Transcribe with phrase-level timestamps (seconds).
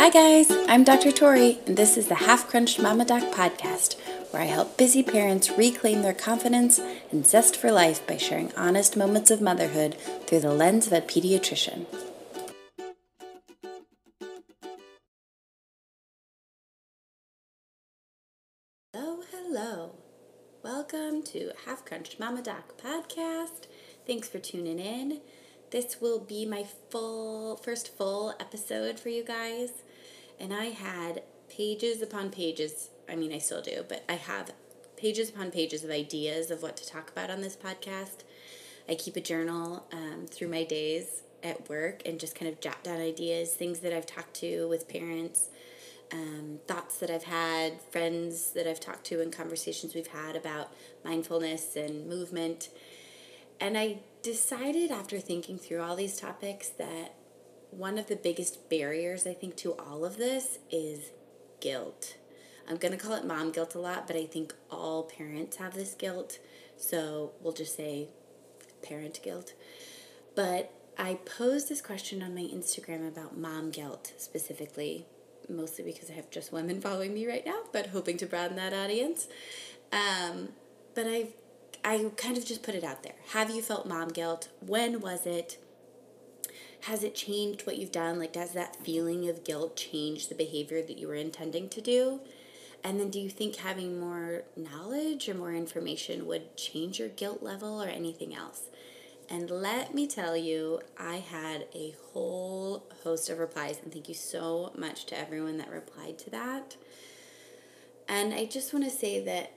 [0.00, 1.10] Hi, guys, I'm Dr.
[1.10, 3.98] Tori, and this is the Half Crunched Mama Doc podcast,
[4.30, 6.78] where I help busy parents reclaim their confidence
[7.10, 11.00] and zest for life by sharing honest moments of motherhood through the lens of a
[11.00, 11.84] pediatrician.
[18.94, 19.96] Hello, hello.
[20.62, 23.66] Welcome to Half Crunched Mama Doc podcast.
[24.06, 25.22] Thanks for tuning in.
[25.70, 29.82] This will be my full first full episode for you guys.
[30.40, 32.90] And I had pages upon pages.
[33.08, 34.52] I mean, I still do, but I have
[34.96, 38.22] pages upon pages of ideas of what to talk about on this podcast.
[38.88, 42.82] I keep a journal um, through my days at work and just kind of jot
[42.82, 45.48] down ideas, things that I've talked to with parents,
[46.12, 50.72] um, thoughts that I've had, friends that I've talked to, and conversations we've had about
[51.04, 52.70] mindfulness and movement.
[53.60, 57.14] And I decided after thinking through all these topics that
[57.70, 61.10] one of the biggest barriers I think to all of this is
[61.60, 62.16] guilt.
[62.68, 65.74] I'm going to call it mom guilt a lot, but I think all parents have
[65.74, 66.38] this guilt.
[66.76, 68.08] So we'll just say
[68.82, 69.54] parent guilt.
[70.34, 75.06] But I posed this question on my Instagram about mom guilt specifically,
[75.48, 78.72] mostly because I have just women following me right now, but hoping to broaden that
[78.72, 79.28] audience.
[79.92, 80.50] Um,
[80.94, 81.32] but I've
[81.84, 83.14] I kind of just put it out there.
[83.28, 84.48] Have you felt mom guilt?
[84.60, 85.58] When was it?
[86.82, 88.18] Has it changed what you've done?
[88.18, 92.20] Like, does that feeling of guilt change the behavior that you were intending to do?
[92.84, 97.42] And then, do you think having more knowledge or more information would change your guilt
[97.42, 98.62] level or anything else?
[99.28, 104.14] And let me tell you, I had a whole host of replies, and thank you
[104.14, 106.76] so much to everyone that replied to that.
[108.08, 109.52] And I just want to say that,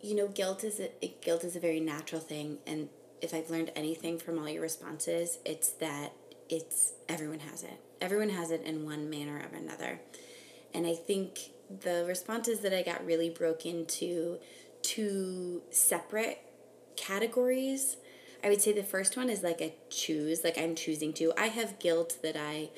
[0.00, 2.88] you know, guilt is a guilt is a very natural thing, and
[3.20, 6.12] if I've learned anything from all your responses, it's that
[6.52, 7.80] it's everyone has it.
[8.00, 10.00] Everyone has it in one manner or another.
[10.72, 14.38] And I think the responses that I got really broke into
[14.82, 16.38] two separate
[16.96, 17.96] categories.
[18.42, 21.32] I would say the first one is like a choose, like I'm choosing to.
[21.36, 22.70] I have guilt that I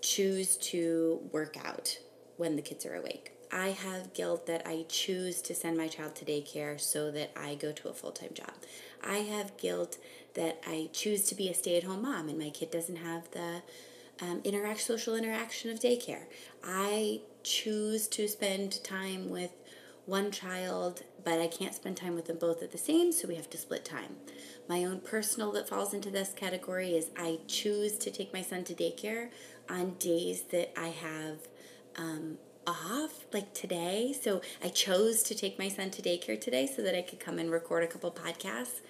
[0.00, 1.98] choose to work out
[2.36, 3.32] when the kids are awake.
[3.52, 7.54] I have guilt that I choose to send my child to daycare so that I
[7.54, 8.52] go to a full time job.
[9.04, 9.98] I have guilt
[10.36, 13.30] that I choose to be a stay at home mom and my kid doesn't have
[13.32, 13.62] the
[14.20, 16.24] um, interact social interaction of daycare.
[16.64, 19.50] I choose to spend time with
[20.06, 23.34] one child, but I can't spend time with them both at the same, so we
[23.34, 24.16] have to split time.
[24.68, 28.64] My own personal that falls into this category is I choose to take my son
[28.64, 29.30] to daycare
[29.68, 31.38] on days that I have
[31.96, 34.14] um, off, like today.
[34.20, 37.38] So I chose to take my son to daycare today so that I could come
[37.38, 38.80] and record a couple podcasts.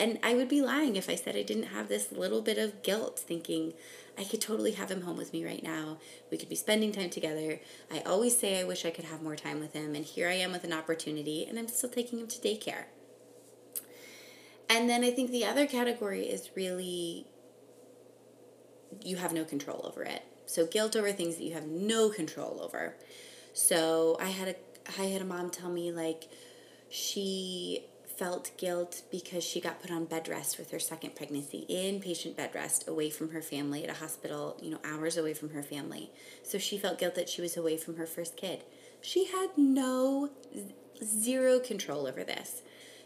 [0.00, 2.82] And I would be lying if I said I didn't have this little bit of
[2.82, 3.74] guilt thinking
[4.16, 5.98] I could totally have him home with me right now.
[6.30, 7.60] We could be spending time together.
[7.90, 10.34] I always say I wish I could have more time with him, and here I
[10.34, 12.84] am with an opportunity, and I'm still taking him to daycare.
[14.68, 17.26] And then I think the other category is really
[19.02, 20.22] you have no control over it.
[20.46, 22.96] So guilt over things that you have no control over.
[23.52, 24.54] So I had a
[24.98, 26.24] I had a mom tell me like
[26.88, 27.84] she
[28.18, 32.50] felt guilt because she got put on bed rest with her second pregnancy, inpatient bed
[32.52, 36.10] rest, away from her family at a hospital, you know, hours away from her family.
[36.42, 38.64] So she felt guilt that she was away from her first kid.
[39.00, 40.30] She had no,
[41.02, 42.62] zero control over this.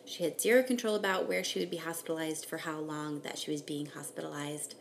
[0.07, 3.51] She had zero control about where she would be hospitalized, for how long that she
[3.51, 4.75] was being hospitalized.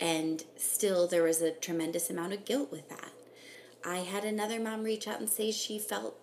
[0.00, 3.12] And still, there was a tremendous amount of guilt with that.
[3.84, 6.18] I had another mom reach out and say she felt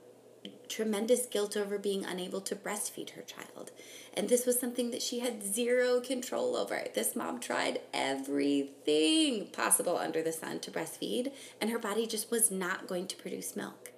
[0.67, 3.71] tremendous guilt over being unable to breastfeed her child.
[4.13, 6.83] And this was something that she had zero control over.
[6.93, 11.31] This mom tried everything possible under the sun to breastfeed,
[11.61, 13.91] and her body just was not going to produce milk.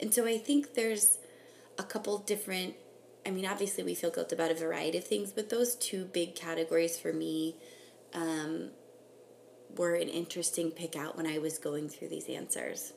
[0.00, 1.18] And so I think there's
[1.78, 2.74] a couple different,
[3.26, 6.34] I mean, obviously we feel guilt about a variety of things, but those two big
[6.34, 7.56] categories for me
[8.12, 8.70] um,
[9.76, 12.92] were an interesting pick out when I was going through these answers.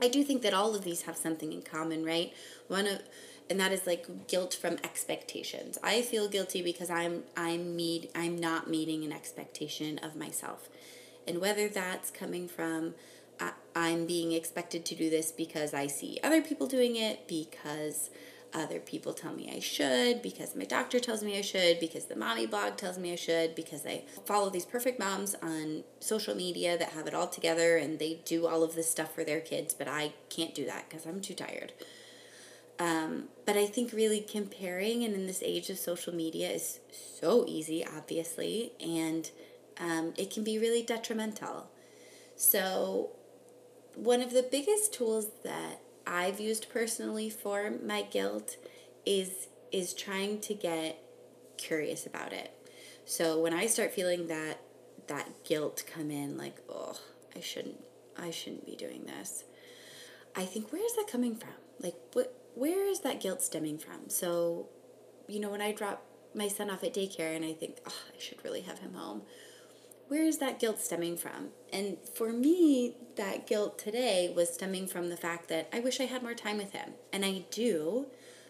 [0.00, 2.32] I do think that all of these have something in common, right?
[2.68, 3.02] One of
[3.48, 5.78] and that is like guilt from expectations.
[5.82, 10.68] I feel guilty because I'm I'm meet I'm not meeting an expectation of myself.
[11.28, 12.94] And whether that's coming from
[13.40, 18.10] I, I'm being expected to do this because I see other people doing it because
[18.56, 22.16] other people tell me I should, because my doctor tells me I should, because the
[22.16, 26.78] mommy blog tells me I should, because I follow these perfect moms on social media
[26.78, 29.74] that have it all together and they do all of this stuff for their kids,
[29.74, 31.72] but I can't do that because I'm too tired.
[32.78, 37.44] Um, but I think really comparing, and in this age of social media, is so
[37.46, 39.30] easy, obviously, and
[39.78, 41.68] um, it can be really detrimental.
[42.36, 43.10] So
[43.94, 48.56] one of the biggest tools that I've used personally for my guilt
[49.04, 51.02] is is trying to get
[51.56, 52.52] curious about it.
[53.04, 54.60] So when I start feeling that
[55.08, 56.98] that guilt come in like, "Oh,
[57.34, 57.82] I shouldn't
[58.16, 59.44] I shouldn't be doing this."
[60.34, 61.54] I think where is that coming from?
[61.80, 64.08] Like what where is that guilt stemming from?
[64.08, 64.68] So,
[65.28, 66.04] you know, when I drop
[66.34, 69.22] my son off at daycare and I think, "Oh, I should really have him home."
[70.08, 71.48] Where is that guilt stemming from?
[71.72, 76.04] And for me, that guilt today was stemming from the fact that I wish I
[76.04, 76.92] had more time with him.
[77.12, 78.06] And I do.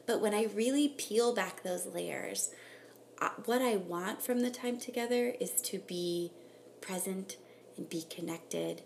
[0.07, 2.51] But when I really peel back those layers,
[3.21, 6.31] uh, what I want from the time together is to be
[6.81, 7.37] present
[7.77, 8.83] and be connected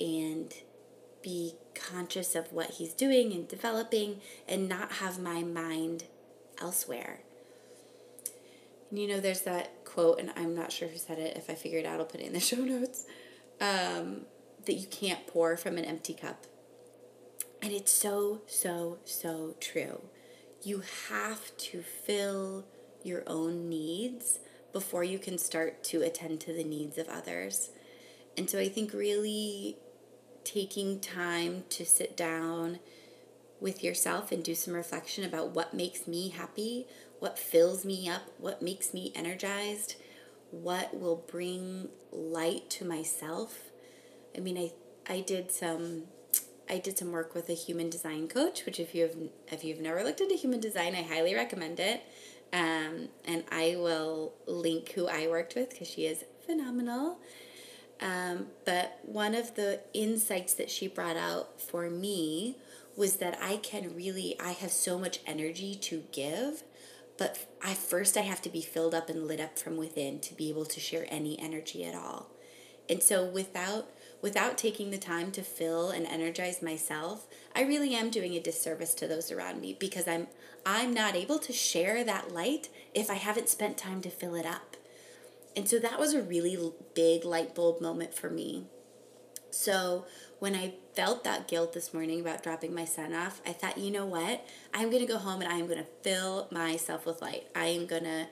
[0.00, 0.54] and
[1.22, 6.04] be conscious of what he's doing and developing and not have my mind
[6.60, 7.20] elsewhere.
[8.90, 11.36] And you know, there's that quote, and I'm not sure who said it.
[11.36, 13.06] If I figure it out, I'll put it in the show notes.
[13.60, 14.26] Um,
[14.66, 16.46] that you can't pour from an empty cup.
[17.62, 20.02] And it's so, so, so true.
[20.62, 22.66] You have to fill
[23.02, 24.40] your own needs
[24.72, 27.70] before you can start to attend to the needs of others.
[28.36, 29.76] And so I think really
[30.44, 32.78] taking time to sit down
[33.60, 36.86] with yourself and do some reflection about what makes me happy,
[37.18, 39.96] what fills me up, what makes me energized,
[40.50, 43.70] what will bring light to myself.
[44.36, 44.72] I mean, I
[45.12, 46.04] I did some
[46.70, 49.16] I did some work with a human design coach, which if you have
[49.50, 52.02] if you've never looked into human design, I highly recommend it.
[52.52, 57.18] Um, and I will link who I worked with because she is phenomenal.
[58.00, 62.56] Um, but one of the insights that she brought out for me
[62.98, 66.64] was that I can really I have so much energy to give,
[67.16, 70.34] but I first I have to be filled up and lit up from within to
[70.34, 72.32] be able to share any energy at all.
[72.90, 73.88] And so without
[74.20, 78.94] without taking the time to fill and energize myself, I really am doing a disservice
[78.94, 80.26] to those around me because I'm
[80.66, 84.44] I'm not able to share that light if I haven't spent time to fill it
[84.44, 84.76] up.
[85.54, 88.64] And so that was a really big light bulb moment for me.
[89.50, 90.06] So
[90.38, 93.90] when I felt that guilt this morning about dropping my son off, I thought, you
[93.90, 94.46] know what?
[94.72, 97.44] I'm going to go home and I'm going to fill myself with light.
[97.54, 98.28] I am going to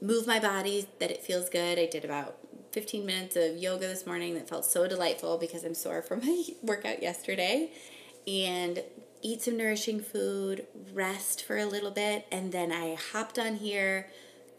[0.00, 1.78] move my body that it feels good.
[1.78, 2.38] I did about
[2.72, 6.44] 15 minutes of yoga this morning that felt so delightful because I'm sore from my
[6.62, 7.70] workout yesterday.
[8.26, 8.82] And
[9.22, 14.08] eat some nourishing food, rest for a little bit, and then I hopped on here,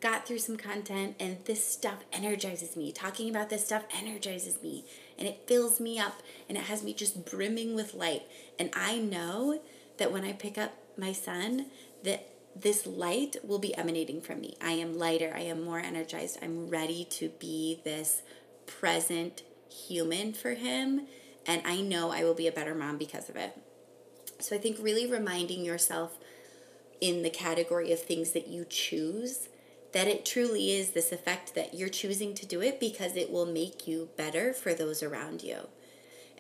[0.02, 2.92] got through some content, and this stuff energizes me.
[2.92, 4.86] Talking about this stuff energizes me,
[5.20, 8.24] and it fills me up, and it has me just brimming with light.
[8.58, 9.62] And I know
[9.98, 11.68] that when I pick up my son,
[12.04, 14.56] that this light will be emanating from me.
[14.62, 18.24] I am lighter, I am more energized, I'm ready to be this
[18.66, 21.08] present human for him,
[21.46, 23.58] and I know I will be a better mom because of it.
[24.40, 26.18] So I think really reminding yourself
[27.02, 29.50] in the category of things that you choose
[29.92, 33.46] that it truly is this effect that you're choosing to do it because it will
[33.46, 35.68] make you better for those around you.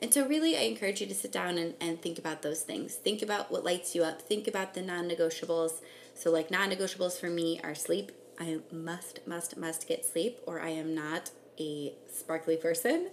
[0.02, 2.96] And so, really, I encourage you to sit down and, and think about those things.
[2.96, 4.22] Think about what lights you up.
[4.22, 5.82] Think about the non negotiables.
[6.16, 8.14] So, like, non negotiables for me are sleep.
[8.40, 13.10] I must, must, must get sleep, or I am not a sparkly person.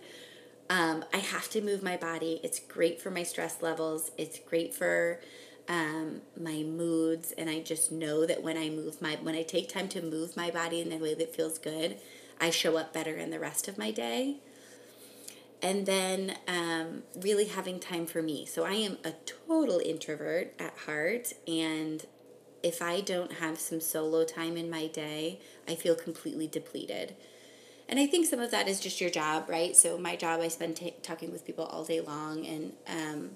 [0.71, 2.41] Um, I have to move my body.
[2.45, 5.21] It's great for my stress levels, it's great for
[5.69, 7.33] um, my moods.
[7.33, 10.37] And I just know that when I move my, when I take time to move
[10.37, 11.99] my body in a way that feels good,
[12.41, 14.37] I show up better in the rest of my day
[15.63, 18.47] and then um, really having time for me.
[18.47, 22.05] So I am a total introvert at heart, and
[22.63, 27.17] if I don't have some solo time in my day, I feel completely depleted.
[27.89, 29.77] And I think some of that is just your job, right?
[29.77, 33.31] So my job, I spend t- talking with people all day long, and um,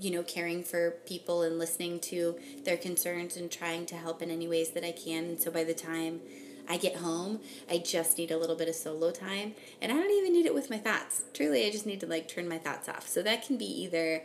[0.00, 4.30] you know, caring for people and listening to their concerns and trying to help in
[4.30, 5.24] any ways that I can.
[5.24, 6.20] And so by the time
[6.68, 7.40] I get home,
[7.70, 9.54] I just need a little bit of solo time.
[9.80, 11.22] And I don't even need it with my thoughts.
[11.32, 13.08] Truly, I just need to like turn my thoughts off.
[13.08, 14.22] So that can be either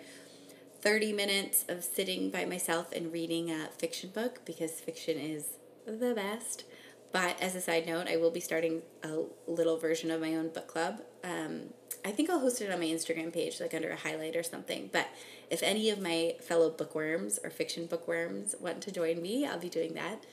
[0.81, 5.45] 30 minutes of sitting by myself and reading a fiction book because fiction is
[5.85, 6.65] the best.
[7.13, 10.49] But as a side note, I will be starting a little version of my own
[10.49, 10.99] book club.
[11.23, 11.67] Um,
[12.03, 14.89] I think I'll host it on my Instagram page, like under a highlight or something.
[14.91, 15.07] But
[15.51, 19.69] if any of my fellow bookworms or fiction bookworms want to join me, I'll be
[19.69, 20.25] doing that.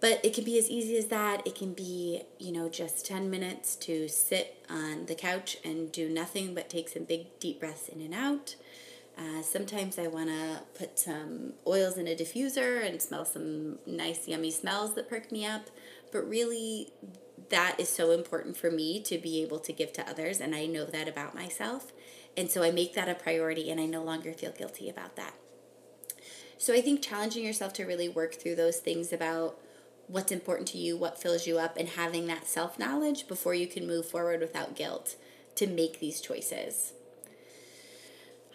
[0.00, 1.46] But it can be as easy as that.
[1.46, 6.08] It can be, you know, just 10 minutes to sit on the couch and do
[6.08, 8.56] nothing but take some big deep breaths in and out.
[9.18, 14.26] Uh, sometimes I want to put some oils in a diffuser and smell some nice,
[14.26, 15.68] yummy smells that perk me up.
[16.10, 16.88] But really,
[17.50, 20.66] that is so important for me to be able to give to others, and I
[20.66, 21.92] know that about myself.
[22.36, 25.34] And so I make that a priority and I no longer feel guilty about that.
[26.56, 29.58] So I think challenging yourself to really work through those things about
[30.06, 33.66] what's important to you, what fills you up, and having that self knowledge before you
[33.66, 35.16] can move forward without guilt
[35.56, 36.92] to make these choices.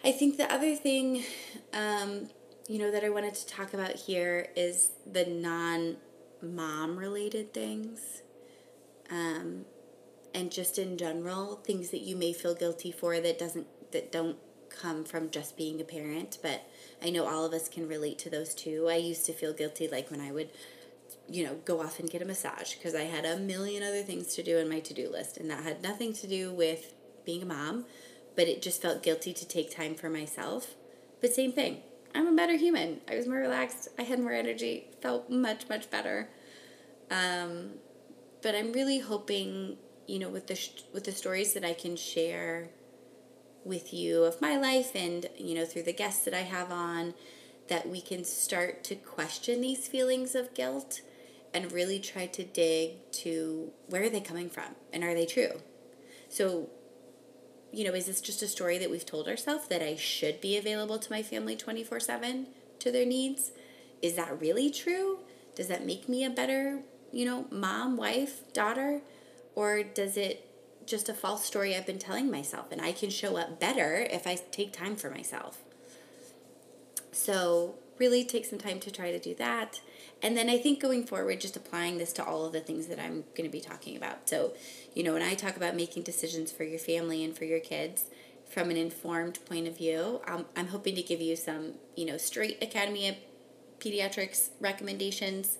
[0.04, 1.24] I think the other thing,
[1.72, 2.28] um,
[2.68, 5.96] you know, that I wanted to talk about here is the non
[6.42, 8.22] mom related things.
[9.10, 9.64] Um,
[10.34, 14.36] and just in general, things that you may feel guilty for that doesn't that don't
[14.68, 16.62] come from just being a parent, but
[17.02, 18.86] I know all of us can relate to those too.
[18.88, 20.50] I used to feel guilty like when I would
[21.28, 24.34] you know, go off and get a massage because I had a million other things
[24.34, 27.46] to do in my to-do list and that had nothing to do with being a
[27.46, 27.84] mom,
[28.38, 30.76] but it just felt guilty to take time for myself.
[31.20, 31.82] But same thing.
[32.14, 33.00] I'm a better human.
[33.10, 33.88] I was more relaxed.
[33.98, 34.86] I had more energy.
[35.02, 36.28] Felt much much better.
[37.10, 37.70] Um,
[38.40, 39.76] but I'm really hoping,
[40.06, 42.68] you know, with the sh- with the stories that I can share
[43.64, 47.14] with you of my life and you know through the guests that I have on
[47.66, 51.00] that we can start to question these feelings of guilt
[51.52, 55.60] and really try to dig to where are they coming from and are they true?
[56.28, 56.68] So,
[57.72, 60.56] you know, is this just a story that we've told ourselves that I should be
[60.56, 62.46] available to my family 24 7
[62.78, 63.52] to their needs?
[64.00, 65.18] Is that really true?
[65.54, 66.80] Does that make me a better,
[67.12, 69.00] you know, mom, wife, daughter?
[69.54, 70.48] Or does it
[70.86, 74.26] just a false story I've been telling myself and I can show up better if
[74.26, 75.58] I take time for myself?
[77.12, 79.80] So, really take some time to try to do that.
[80.22, 82.98] And then I think going forward, just applying this to all of the things that
[82.98, 84.28] I'm going to be talking about.
[84.28, 84.52] So,
[84.94, 88.06] you know, when I talk about making decisions for your family and for your kids
[88.48, 92.16] from an informed point of view, um, I'm hoping to give you some, you know,
[92.16, 93.16] straight Academy of
[93.78, 95.58] Pediatrics recommendations.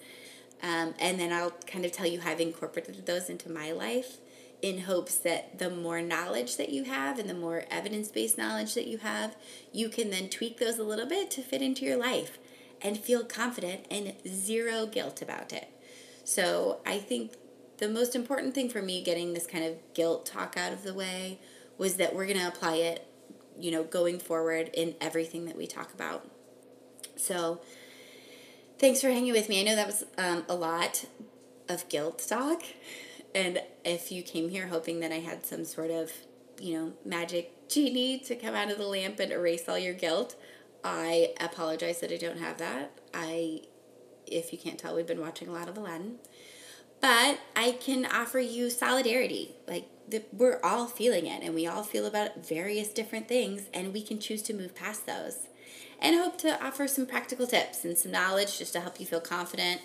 [0.60, 4.18] Um, and then I'll kind of tell you how I've incorporated those into my life
[4.60, 8.74] in hopes that the more knowledge that you have and the more evidence based knowledge
[8.74, 9.36] that you have,
[9.72, 12.38] you can then tweak those a little bit to fit into your life
[12.82, 15.68] and feel confident and zero guilt about it.
[16.24, 17.32] So I think
[17.78, 20.94] the most important thing for me getting this kind of guilt talk out of the
[20.94, 21.38] way
[21.78, 23.06] was that we're going to apply it,
[23.58, 26.28] you know, going forward in everything that we talk about.
[27.16, 27.60] So
[28.78, 29.60] thanks for hanging with me.
[29.60, 31.06] I know that was um, a lot
[31.68, 32.62] of guilt talk.
[33.34, 36.12] And if you came here hoping that I had some sort of,
[36.60, 40.34] you know, magic genie to come out of the lamp and erase all your guilt,
[40.84, 42.92] I apologize that I don't have that.
[43.12, 43.62] I,
[44.26, 46.16] if you can't tell, we've been watching a lot of Aladdin.
[47.00, 49.54] But I can offer you solidarity.
[49.66, 53.92] Like, the, we're all feeling it, and we all feel about various different things, and
[53.92, 55.46] we can choose to move past those.
[56.00, 59.20] And hope to offer some practical tips and some knowledge just to help you feel
[59.20, 59.80] confident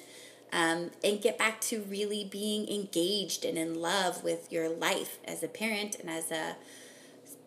[0.54, 5.42] um, and get back to really being engaged and in love with your life as
[5.42, 6.56] a parent and as a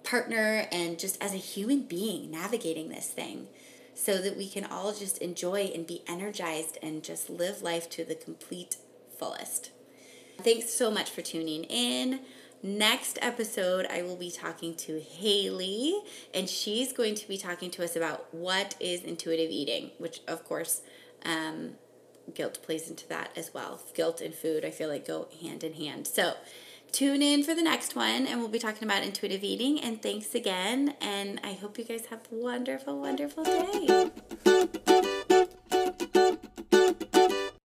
[0.06, 3.48] partner and just as a human being navigating this thing
[3.94, 8.04] so that we can all just enjoy and be energized and just live life to
[8.04, 8.76] the complete
[9.18, 9.70] fullest.
[10.38, 12.20] Thanks so much for tuning in.
[12.62, 15.94] Next episode, I will be talking to Haley,
[16.34, 20.44] and she's going to be talking to us about what is intuitive eating, which, of
[20.44, 20.82] course,
[21.24, 21.72] um,
[22.34, 23.80] guilt plays into that as well.
[23.94, 26.06] Guilt and food, I feel like, go hand in hand.
[26.06, 26.34] So,
[26.92, 29.80] tune in for the next one and we'll be talking about intuitive eating.
[29.80, 34.76] And thanks again and i hope you guys have a wonderful wonderful day